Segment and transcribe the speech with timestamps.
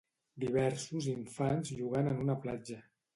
[0.43, 2.79] Diversos infants jugant en una platja.